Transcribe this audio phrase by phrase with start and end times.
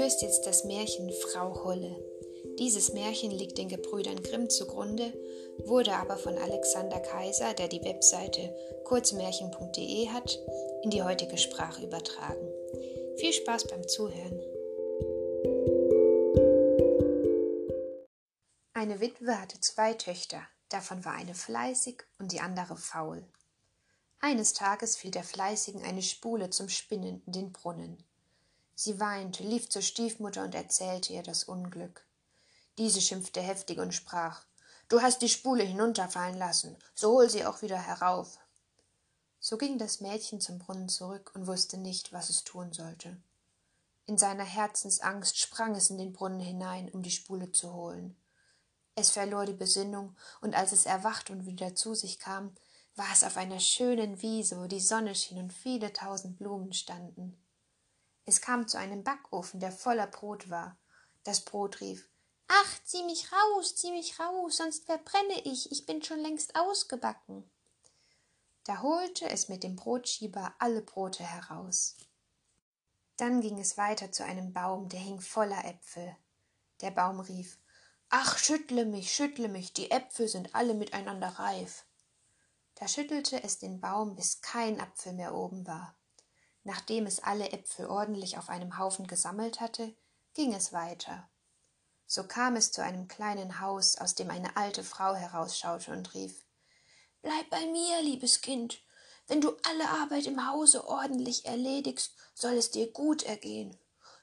[0.00, 1.94] hörst jetzt das Märchen Frau Holle.
[2.58, 5.12] Dieses Märchen liegt den Gebrüdern Grimm zugrunde,
[5.66, 10.38] wurde aber von Alexander Kaiser, der die Webseite kurzmärchen.de hat,
[10.82, 12.48] in die heutige Sprache übertragen.
[13.18, 14.40] Viel Spaß beim Zuhören.
[18.72, 20.40] Eine Witwe hatte zwei Töchter,
[20.70, 23.22] davon war eine fleißig und die andere faul.
[24.18, 28.02] Eines Tages fiel der Fleißigen eine Spule zum Spinnen in den Brunnen.
[28.82, 32.06] Sie weinte, lief zur Stiefmutter und erzählte ihr das Unglück.
[32.78, 34.46] Diese schimpfte heftig und sprach
[34.88, 38.38] Du hast die Spule hinunterfallen lassen, so hol sie auch wieder herauf.
[39.38, 43.20] So ging das Mädchen zum Brunnen zurück und wusste nicht, was es tun sollte.
[44.06, 48.16] In seiner Herzensangst sprang es in den Brunnen hinein, um die Spule zu holen.
[48.94, 52.54] Es verlor die Besinnung, und als es erwacht und wieder zu sich kam,
[52.96, 57.36] war es auf einer schönen Wiese, wo die Sonne schien und viele tausend Blumen standen.
[58.30, 60.78] Es kam zu einem Backofen, der voller Brot war.
[61.24, 62.08] Das Brot rief
[62.46, 67.50] Ach, zieh mich raus, zieh mich raus, sonst verbrenne ich, ich bin schon längst ausgebacken.
[68.62, 71.96] Da holte es mit dem Brotschieber alle Brote heraus.
[73.16, 76.16] Dann ging es weiter zu einem Baum, der hing voller Äpfel.
[76.82, 77.58] Der Baum rief
[78.10, 81.84] Ach, schüttle mich, schüttle mich, die Äpfel sind alle miteinander reif.
[82.76, 85.96] Da schüttelte es den Baum, bis kein Apfel mehr oben war.
[86.64, 89.94] Nachdem es alle Äpfel ordentlich auf einem Haufen gesammelt hatte,
[90.34, 91.28] ging es weiter.
[92.06, 96.44] So kam es zu einem kleinen Haus, aus dem eine alte Frau herausschaute und rief
[97.22, 98.82] Bleib bei mir, liebes Kind.
[99.26, 103.78] Wenn du alle Arbeit im Hause ordentlich erledigst, soll es dir gut ergehen.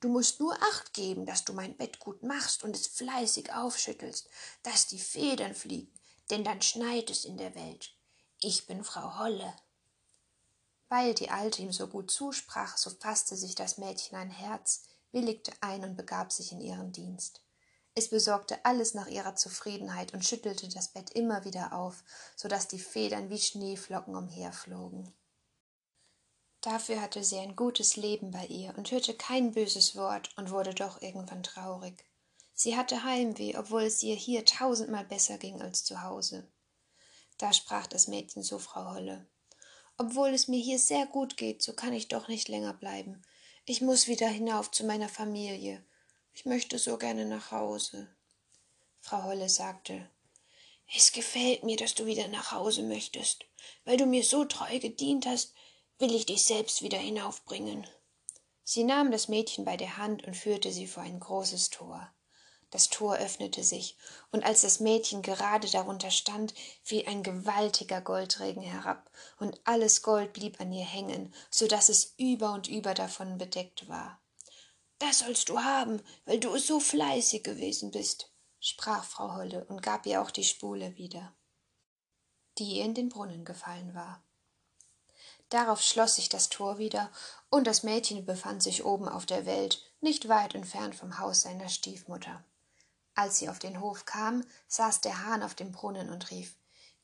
[0.00, 4.28] Du musst nur acht geben, dass du mein Bett gut machst und es fleißig aufschüttelst,
[4.62, 5.92] dass die Federn fliegen,
[6.30, 7.94] denn dann schneit es in der Welt.
[8.40, 9.54] Ich bin Frau Holle.
[10.90, 15.52] Weil die Alte ihm so gut zusprach, so fasste sich das Mädchen ein Herz, willigte
[15.60, 17.42] ein und begab sich in ihren Dienst.
[17.94, 22.02] Es besorgte alles nach ihrer Zufriedenheit und schüttelte das Bett immer wieder auf,
[22.34, 25.14] so dass die Federn wie Schneeflocken umherflogen.
[26.60, 30.74] Dafür hatte sie ein gutes Leben bei ihr und hörte kein böses Wort und wurde
[30.74, 32.04] doch irgendwann traurig.
[32.52, 36.50] Sie hatte Heimweh, obwohl es ihr hier tausendmal besser ging als zu Hause.
[37.38, 39.26] Da sprach das Mädchen zu Frau Holle.
[40.02, 43.20] Obwohl es mir hier sehr gut geht, so kann ich doch nicht länger bleiben.
[43.66, 45.84] Ich muss wieder hinauf zu meiner Familie.
[46.32, 48.08] Ich möchte so gerne nach Hause.
[49.00, 50.08] Frau Holle sagte,
[50.96, 53.44] es gefällt mir, dass du wieder nach Hause möchtest.
[53.84, 55.52] Weil du mir so treu gedient hast,
[55.98, 57.86] will ich dich selbst wieder hinaufbringen.
[58.64, 62.10] Sie nahm das Mädchen bei der Hand und führte sie vor ein großes Tor.
[62.70, 63.96] Das Tor öffnete sich,
[64.30, 69.10] und als das Mädchen gerade darunter stand, fiel ein gewaltiger Goldregen herab,
[69.40, 73.88] und alles Gold blieb an ihr hängen, so dass es über und über davon bedeckt
[73.88, 74.20] war.
[75.00, 80.06] Das sollst du haben, weil du so fleißig gewesen bist, sprach Frau Holle und gab
[80.06, 81.34] ihr auch die Spule wieder,
[82.58, 84.22] die ihr in den Brunnen gefallen war.
[85.48, 87.10] Darauf schloss sich das Tor wieder,
[87.48, 91.68] und das Mädchen befand sich oben auf der Welt, nicht weit entfernt vom Haus seiner
[91.68, 92.44] Stiefmutter.
[93.20, 96.56] Als sie auf den Hof kam, saß der Hahn auf dem Brunnen und rief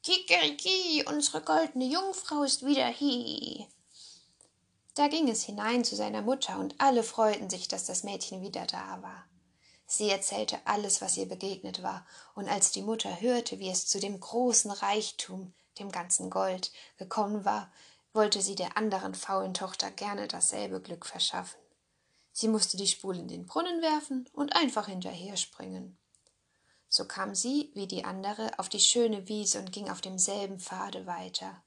[0.02, 3.68] Kikeriki, unsere goldene Jungfrau ist wieder hie.
[4.94, 8.64] Da ging es hinein zu seiner Mutter, und alle freuten sich, dass das Mädchen wieder
[8.64, 9.26] da war.
[9.86, 14.00] Sie erzählte alles, was ihr begegnet war, und als die Mutter hörte, wie es zu
[14.00, 17.70] dem großen Reichtum, dem ganzen Gold, gekommen war,
[18.14, 21.60] wollte sie der anderen faulen Tochter gerne dasselbe Glück verschaffen.
[22.32, 25.98] Sie musste die Spule in den Brunnen werfen und einfach hinterher springen.
[26.88, 31.06] So kam sie, wie die andere, auf die schöne Wiese und ging auf demselben Pfade
[31.06, 31.62] weiter.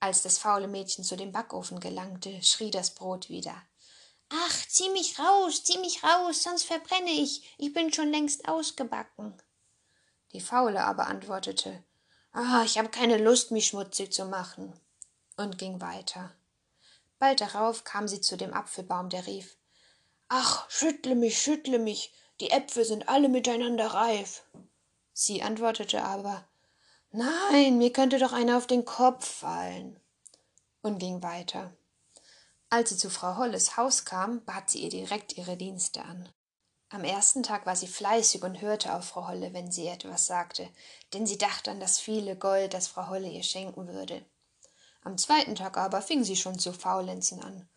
[0.00, 3.54] Als das faule Mädchen zu dem Backofen gelangte, schrie das Brot wieder.
[4.30, 9.34] Ach, zieh mich raus, zieh mich raus, sonst verbrenne ich, ich bin schon längst ausgebacken.
[10.32, 11.84] Die Faule aber antwortete
[12.32, 14.72] Ah, ich habe keine Lust, mich schmutzig zu machen,
[15.36, 16.34] und ging weiter.
[17.18, 19.56] Bald darauf kam sie zu dem Apfelbaum, der rief
[20.28, 24.44] Ach, schüttle mich, schüttle mich, die Äpfel sind alle miteinander reif.
[25.12, 26.48] Sie antwortete aber
[27.10, 30.00] Nein, mir könnte doch einer auf den Kopf fallen.
[30.80, 31.76] Und ging weiter.
[32.70, 36.28] Als sie zu Frau Holles Haus kam, bat sie ihr direkt ihre Dienste an.
[36.88, 40.68] Am ersten Tag war sie fleißig und hörte auf Frau Holle, wenn sie etwas sagte,
[41.12, 44.24] denn sie dachte an das viele Gold, das Frau Holle ihr schenken würde.
[45.02, 47.68] Am zweiten Tag aber fing sie schon zu faulenzen an.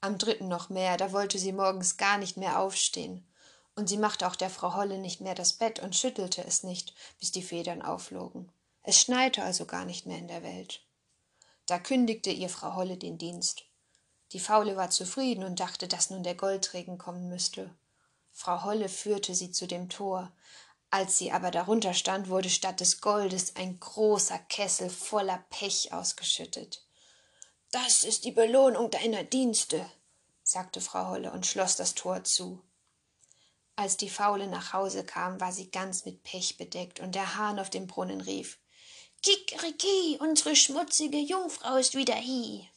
[0.00, 3.26] Am dritten noch mehr, da wollte sie morgens gar nicht mehr aufstehen.
[3.76, 6.94] Und sie machte auch der Frau Holle nicht mehr das Bett und schüttelte es nicht,
[7.18, 8.52] bis die Federn aufflogen.
[8.82, 10.82] Es schneite also gar nicht mehr in der Welt.
[11.66, 13.64] Da kündigte ihr Frau Holle den Dienst.
[14.32, 17.74] Die Faule war zufrieden und dachte, dass nun der Goldregen kommen müsste.
[18.32, 20.32] Frau Holle führte sie zu dem Tor.
[20.90, 26.84] Als sie aber darunter stand, wurde statt des Goldes ein großer Kessel voller Pech ausgeschüttet.
[27.70, 29.84] Das ist die Belohnung deiner Dienste,
[30.42, 32.60] sagte Frau Holle und schloss das Tor zu.
[33.76, 37.58] Als die Faule nach Hause kam, war sie ganz mit Pech bedeckt, und der Hahn
[37.58, 38.58] auf dem Brunnen rief
[39.22, 42.68] Kikeriki, unsere schmutzige Jungfrau ist wieder hie.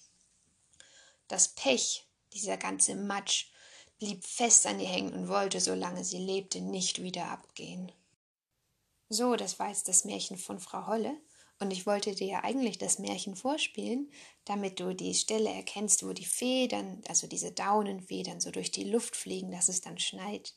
[1.27, 3.47] Das Pech, dieser ganze Matsch,
[3.99, 7.91] blieb fest an ihr hängen und wollte, solange sie lebte, nicht wieder abgehen.
[9.09, 11.17] So, das war jetzt das Märchen von Frau Holle.
[11.59, 14.11] Und ich wollte dir ja eigentlich das Märchen vorspielen,
[14.45, 19.15] damit du die Stelle erkennst, wo die Federn, also diese Daunenfedern, so durch die Luft
[19.15, 20.53] fliegen, dass es dann schneit.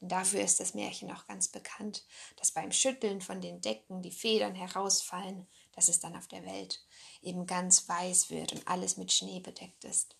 [0.00, 2.06] Dafür ist das Märchen auch ganz bekannt,
[2.36, 6.84] dass beim Schütteln von den Decken die Federn herausfallen, dass es dann auf der Welt
[7.20, 10.16] eben ganz weiß wird und alles mit Schnee bedeckt ist.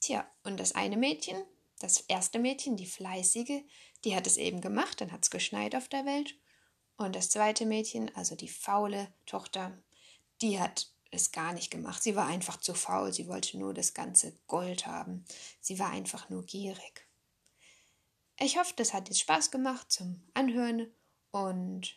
[0.00, 1.44] Tja, und das eine Mädchen,
[1.78, 3.64] das erste Mädchen, die Fleißige,
[4.04, 6.34] die hat es eben gemacht, dann hat es geschneit auf der Welt.
[6.96, 9.78] Und das zweite Mädchen, also die faule Tochter,
[10.40, 12.02] die hat es gar nicht gemacht.
[12.02, 15.24] Sie war einfach zu faul, sie wollte nur das ganze Gold haben.
[15.60, 17.09] Sie war einfach nur gierig.
[18.42, 20.90] Ich hoffe, das hat jetzt Spaß gemacht zum Anhören
[21.30, 21.94] und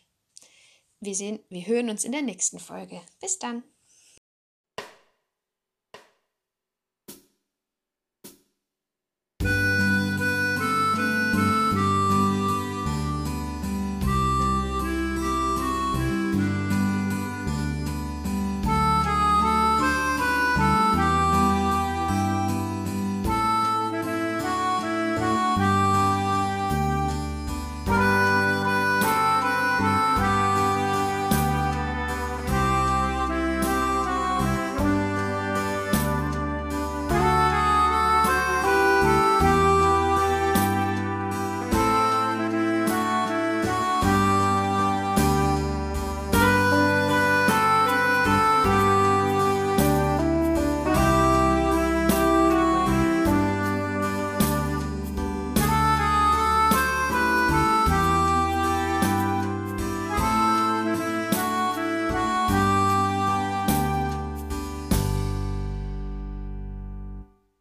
[1.00, 3.00] wir sehen, wir hören uns in der nächsten Folge.
[3.20, 3.64] Bis dann.